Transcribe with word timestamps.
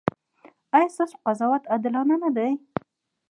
ایا 0.75 0.87
ستاسو 0.95 1.15
قضاوت 1.25 1.63
عادلانه 1.71 2.15
نه 2.23 2.29
دی؟ 2.35 2.51